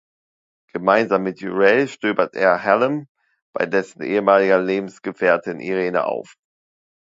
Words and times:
Gemeinsam 0.73 1.21
mit 1.21 1.43
Durrell 1.43 1.87
stöbert 1.87 2.33
er 2.35 2.63
Hallam 2.63 3.05
bei 3.53 3.67
dessen 3.67 4.01
ehemaliger 4.01 4.59
Lebensgefährtin 4.59 5.59
Irene 5.59 6.05
auf. 6.05 6.37